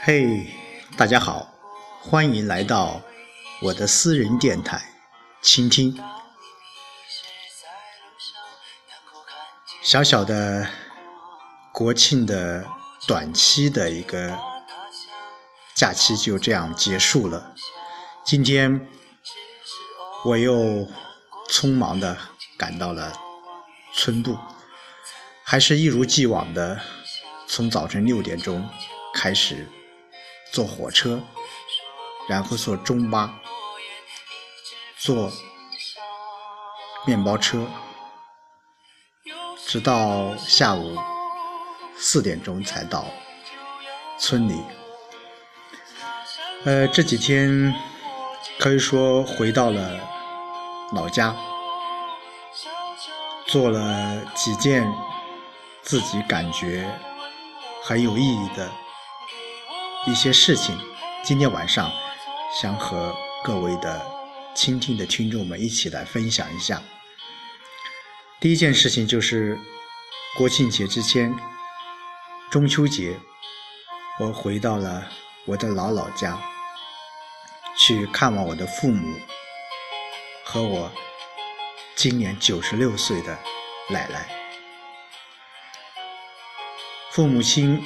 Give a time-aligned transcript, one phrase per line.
[0.00, 0.46] 嘿，
[0.96, 1.52] 大家好，
[2.00, 3.00] 欢迎来到
[3.62, 4.80] 我的私人电台，
[5.42, 5.98] 倾听。
[9.82, 10.66] 小小的
[11.72, 12.66] 国庆的
[13.06, 14.38] 短期的一个
[15.74, 17.54] 假期就这样结束了。
[18.24, 18.86] 今天
[20.24, 20.86] 我又
[21.48, 22.16] 匆忙的
[22.56, 23.12] 赶到了
[23.94, 24.36] 村部，
[25.42, 26.80] 还是一如既往的
[27.46, 28.68] 从早晨六点钟
[29.20, 29.66] 开始
[30.52, 31.20] 坐火车，
[32.28, 33.34] 然后坐中巴，
[34.96, 35.32] 坐
[37.04, 37.66] 面包车。
[39.66, 40.96] 直到下午
[41.96, 43.06] 四点钟才到
[44.20, 44.62] 村里。
[46.64, 47.74] 呃，这几天
[48.60, 49.98] 可以说回到了
[50.92, 51.34] 老家，
[53.48, 54.86] 做了几件
[55.82, 56.88] 自己感觉
[57.82, 58.70] 很有意义的
[60.06, 60.78] 一些事情。
[61.24, 61.92] 今天晚上
[62.60, 64.06] 想和各位的
[64.54, 66.82] 倾听的听众们一起来分享一下。
[68.40, 69.58] 第一件事情就是
[70.36, 71.34] 国庆节之前，
[72.50, 73.18] 中秋节，
[74.20, 75.08] 我回到了
[75.44, 76.40] 我的老老家，
[77.76, 79.18] 去看望我的父母
[80.44, 80.90] 和我
[81.96, 83.36] 今年九十六岁的
[83.90, 84.28] 奶奶。
[87.10, 87.84] 父母亲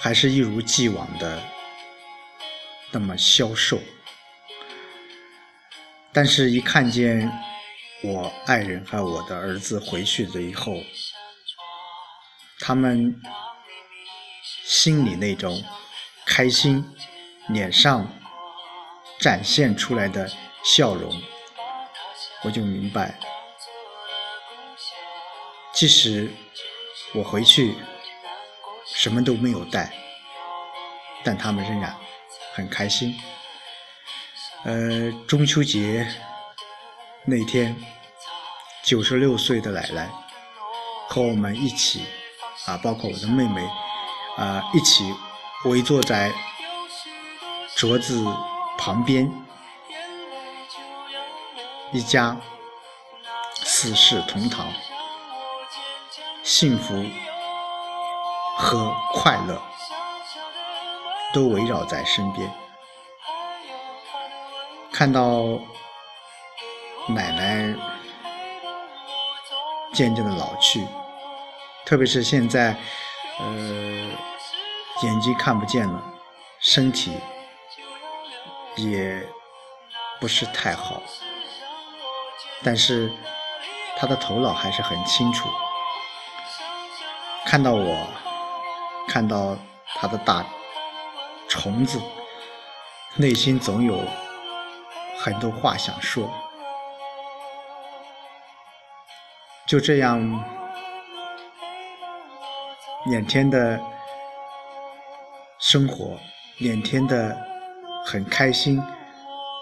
[0.00, 1.42] 还是一如既往的
[2.90, 3.78] 那么消瘦，
[6.12, 7.30] 但是一看见。
[8.02, 10.72] 我爱人和我的儿子回去了以后，
[12.60, 13.14] 他们
[14.64, 15.62] 心里那种
[16.24, 16.82] 开心，
[17.50, 18.10] 脸上
[19.18, 20.32] 展现出来的
[20.64, 21.12] 笑容，
[22.42, 23.20] 我就明白，
[25.74, 26.30] 即使
[27.12, 27.74] 我回去
[28.94, 29.92] 什么都没有带，
[31.24, 31.96] 但他们仍然
[32.54, 33.18] 很开心。
[34.64, 36.06] 呃，中秋节。
[37.26, 37.76] 那天，
[38.82, 40.10] 九十六岁的奶奶
[41.06, 42.02] 和我们一起，
[42.64, 43.62] 啊，包括我的妹妹，
[44.38, 45.14] 啊，一起
[45.66, 46.32] 围坐在
[47.76, 48.24] 桌子
[48.78, 49.30] 旁边，
[51.92, 52.34] 一家
[53.64, 54.66] 四世同堂，
[56.42, 57.04] 幸福
[58.60, 59.60] 和快乐
[61.32, 62.48] 都围绕在身边，
[64.92, 65.58] 看到。
[67.08, 67.74] 奶奶
[69.92, 70.86] 渐渐的老去，
[71.84, 72.76] 特别是现在，
[73.40, 73.46] 呃，
[75.02, 76.00] 眼睛看不见了，
[76.60, 77.18] 身体
[78.76, 79.26] 也
[80.20, 81.02] 不是太好，
[82.62, 83.10] 但是
[83.96, 85.48] 他的头脑还是很清楚。
[87.44, 88.06] 看到我，
[89.10, 89.56] 看到
[89.96, 90.46] 他的大
[91.48, 92.00] 虫子，
[93.16, 93.98] 内心总有
[95.18, 96.30] 很多话想说。
[99.66, 100.44] 就这样，
[103.06, 103.80] 两天的
[105.58, 106.16] 生活，
[106.58, 107.36] 两天的
[108.06, 108.80] 很开心、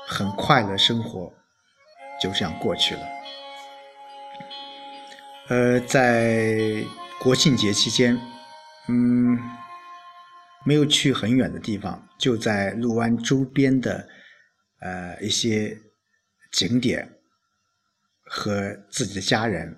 [0.06, 1.32] 很快乐生活，
[2.20, 3.00] 就这样过去了。
[5.48, 6.84] 呃，在
[7.18, 8.18] 国庆节期间，
[8.88, 9.38] 嗯，
[10.64, 14.08] 没有去很远的地方，就在六湾周边的
[14.80, 15.76] 呃一些
[16.52, 17.20] 景点
[18.24, 19.76] 和自己的家人。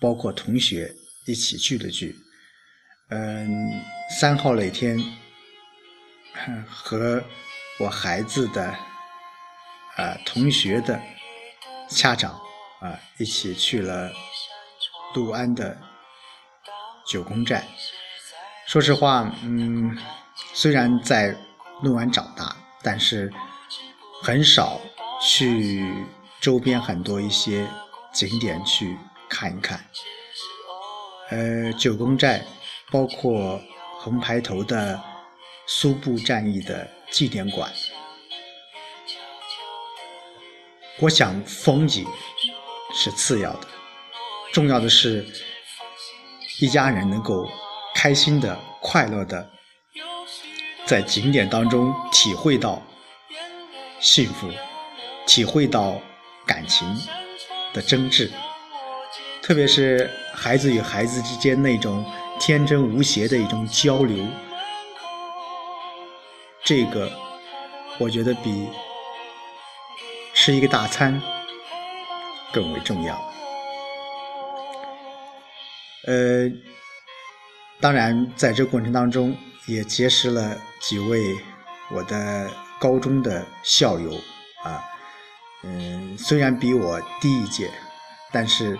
[0.00, 0.92] 包括同学
[1.28, 2.12] 一起聚了聚，
[3.10, 3.70] 嗯，
[4.18, 4.98] 三号那天
[6.66, 7.22] 和
[7.78, 8.74] 我孩子的
[9.96, 11.00] 呃同学的
[11.88, 12.32] 家长
[12.80, 14.10] 啊一起去了
[15.14, 15.80] 六安的
[17.06, 17.64] 九宫寨。
[18.72, 19.94] 说实话，嗯，
[20.54, 21.36] 虽然在
[21.82, 23.30] 六安长大，但是
[24.22, 24.80] 很少
[25.20, 25.94] 去
[26.40, 27.68] 周边很多一些
[28.14, 28.96] 景点去。
[29.28, 29.78] 看一看，
[31.30, 32.42] 呃，九宫寨，
[32.90, 33.60] 包括
[33.98, 34.98] 红牌头的
[35.66, 37.70] 苏布战役的纪念馆。
[40.98, 42.06] 我想风景
[42.94, 43.68] 是次要的，
[44.50, 45.26] 重要的是
[46.58, 47.46] 一家人能够
[48.02, 49.48] 开心的、快乐的，
[50.84, 52.82] 在景点当中体会到
[54.00, 54.50] 幸福，
[55.24, 55.94] 体会到
[56.44, 56.84] 感情
[57.72, 58.28] 的真挚。
[59.40, 62.04] 特别是孩子与孩子之间那种
[62.40, 64.26] 天真无邪的一种交流，
[66.64, 67.08] 这个
[68.00, 68.66] 我觉得比
[70.34, 71.22] 吃一个大餐
[72.52, 73.14] 更为重要。
[76.08, 76.50] 呃，
[77.82, 79.36] 当然，在这过程当中
[79.66, 81.36] 也结识了几位
[81.90, 82.48] 我的
[82.78, 84.14] 高中的校友
[84.62, 84.84] 啊，
[85.64, 87.68] 嗯，虽然比我低一届，
[88.30, 88.78] 但是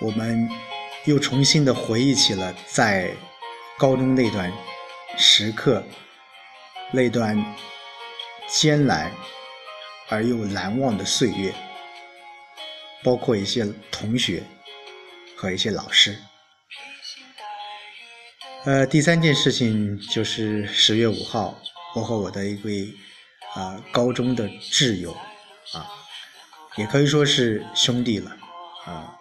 [0.00, 0.48] 我们
[1.04, 3.14] 又重新的回忆起了在
[3.76, 4.50] 高中那段
[5.18, 5.84] 时刻，
[6.92, 7.36] 那段
[8.48, 9.12] 艰难
[10.08, 11.54] 而又难忘的岁月，
[13.04, 14.42] 包括一些同学
[15.36, 16.16] 和一些老师。
[18.64, 21.58] 呃，第三件事情就是十月五号，
[21.96, 22.94] 我和我的一位
[23.54, 25.10] 啊高中的挚友
[25.72, 25.90] 啊，
[26.76, 28.30] 也可以说是兄弟了
[28.84, 29.18] 啊，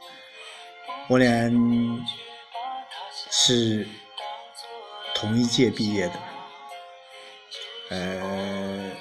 [1.09, 1.51] 我俩
[3.31, 3.87] 是
[5.15, 6.13] 同一届毕业的。
[7.89, 8.91] 呃，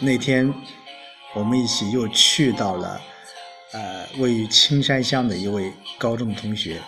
[0.00, 0.52] 那天
[1.34, 3.00] 我们一起又去到了
[3.72, 6.78] 呃位于青山乡的一位高中同学。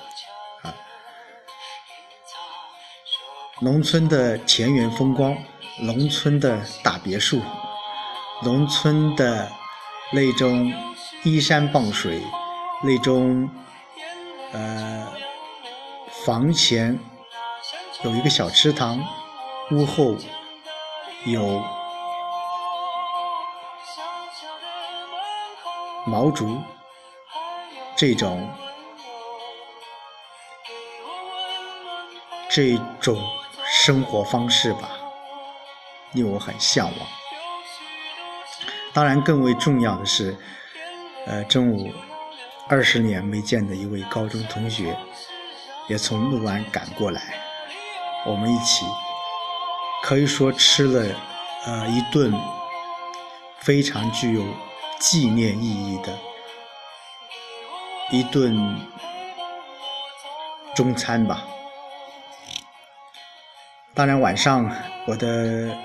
[3.63, 5.37] 农村的田园风光，
[5.79, 7.41] 农村的大别墅，
[8.43, 9.49] 农村的
[10.13, 10.73] 那种
[11.23, 12.21] 依山傍水，
[12.83, 13.49] 那种
[14.51, 15.07] 呃
[16.25, 16.99] 房前
[18.03, 18.99] 有一个小池塘，
[19.71, 20.17] 屋后
[21.25, 21.63] 有
[26.05, 26.59] 毛竹，
[27.95, 28.49] 这种
[32.51, 33.17] 这种。
[33.85, 34.91] 生活方式吧，
[36.13, 37.09] 令我很向往。
[38.93, 40.39] 当然，更为重要的是，
[41.27, 41.93] 呃，中午
[42.69, 44.97] 二十年没见的一位高中同学，
[45.89, 47.43] 也从六安赶过来，
[48.25, 48.87] 我们一起
[50.05, 51.17] 可以说吃了
[51.67, 52.33] 呃一顿
[53.59, 54.45] 非常具有
[55.01, 56.17] 纪念意义的
[58.13, 58.57] 一顿
[60.73, 61.43] 中餐吧。
[63.95, 64.75] 当然，晚上
[65.07, 65.77] 我的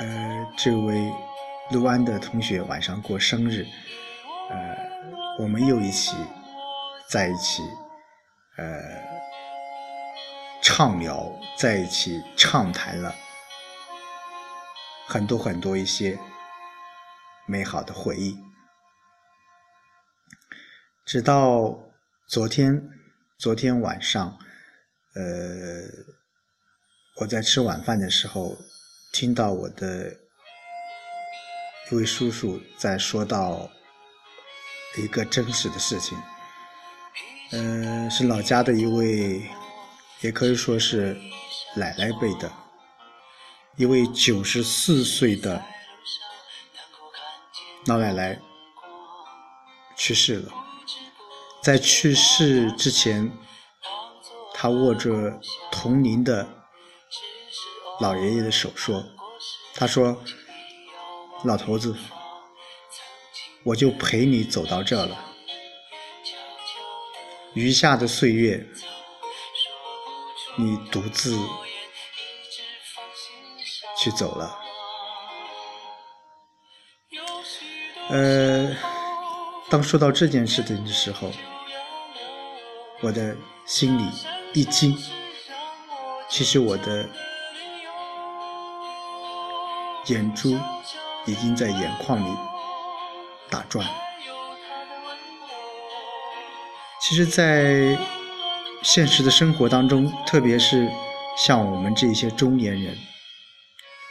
[0.00, 1.12] 呃这位
[1.70, 3.64] 六安的同学晚上过生日，
[4.50, 4.76] 呃，
[5.38, 6.16] 我们又一起
[7.08, 7.62] 在一起
[8.56, 8.80] 呃
[10.60, 13.14] 畅聊，在一起畅谈了
[15.06, 16.18] 很多很多一些
[17.46, 18.36] 美好的回忆，
[21.04, 21.78] 直到
[22.26, 22.90] 昨天，
[23.38, 24.36] 昨天晚上，
[25.14, 26.13] 呃。
[27.16, 28.56] 我在吃晚饭的时候，
[29.12, 30.12] 听到我的
[31.88, 33.70] 一位叔叔在说到
[34.98, 36.18] 一个真实的事情，
[37.52, 39.48] 嗯，是老家的一位，
[40.22, 41.16] 也可以说是
[41.76, 42.50] 奶奶辈的，
[43.76, 45.62] 一位九十四岁的
[47.86, 48.36] 老奶奶
[49.96, 50.52] 去世了，
[51.62, 53.30] 在去世之前，
[54.52, 55.40] 她握着
[55.70, 56.63] 同龄的。
[58.00, 59.04] 老爷爷的手说
[59.72, 60.20] ：“他说，
[61.44, 61.94] 老头子，
[63.62, 65.16] 我就陪你走到这了。
[67.54, 68.66] 余下的岁月，
[70.56, 71.38] 你独自
[73.96, 74.58] 去走了。
[78.10, 78.76] 呃，
[79.70, 81.30] 当说到这件事情的时候，
[83.02, 84.10] 我的心里
[84.52, 84.98] 一惊。
[86.28, 87.08] 其实我的。”
[90.06, 90.58] 眼珠
[91.26, 92.36] 已经在眼眶里
[93.50, 93.86] 打转。
[97.00, 97.98] 其实，在
[98.82, 100.90] 现实的生活当中，特别是
[101.36, 102.96] 像我们这些中年人，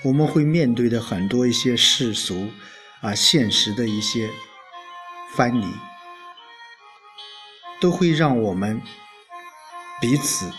[0.04, 2.52] 我们会面对的很多一些世俗
[3.02, 4.30] 啊、现实的一些
[5.36, 5.66] 藩篱，
[7.82, 8.82] 都会让我们
[10.00, 10.52] 彼此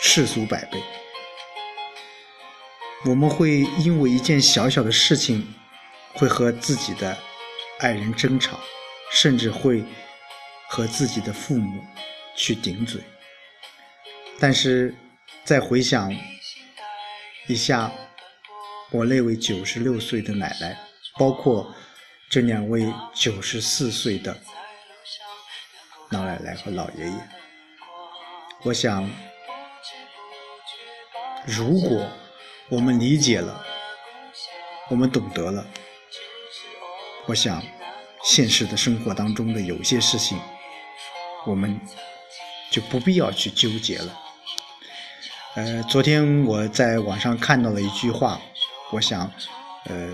[0.00, 0.82] 世俗百倍。
[3.06, 5.46] 我们会因为一件小小的事情，
[6.14, 7.16] 会和自己的
[7.78, 8.58] 爱人争吵，
[9.12, 9.84] 甚至会
[10.68, 11.84] 和自己的父母
[12.34, 13.00] 去顶嘴。
[14.40, 14.92] 但是，
[15.44, 16.12] 再回想
[17.46, 17.92] 一下
[18.90, 20.76] 我那位九十六岁的奶奶，
[21.16, 21.72] 包括
[22.28, 24.36] 这两位九十四岁的
[26.10, 27.12] 老奶奶和老爷爷，
[28.64, 29.08] 我想，
[31.46, 32.04] 如果。
[32.68, 33.64] 我们理解了，
[34.90, 35.64] 我们懂得了。
[37.26, 37.62] 我想，
[38.24, 40.36] 现实的生活当中的有些事情，
[41.46, 41.80] 我们
[42.68, 44.20] 就不必要去纠结了。
[45.54, 48.40] 呃，昨天我在网上看到了一句话，
[48.90, 49.30] 我想，
[49.84, 50.10] 呃，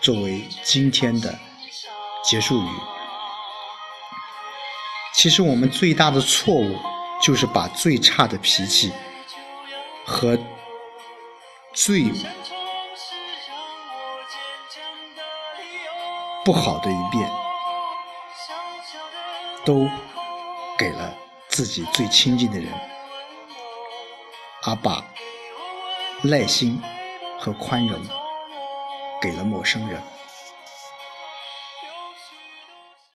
[0.00, 1.38] 作为今天的
[2.24, 2.68] 结束语。
[5.14, 6.78] 其实我们最大的错误，
[7.22, 8.90] 就是把最差的脾气
[10.06, 10.38] 和
[11.80, 12.12] 最
[16.44, 17.30] 不好的一面，
[19.64, 19.88] 都
[20.76, 21.14] 给了
[21.46, 22.68] 自己最亲近的人，
[24.64, 25.04] 而把
[26.20, 26.82] 耐心
[27.38, 27.96] 和宽容
[29.22, 30.02] 给了陌生人。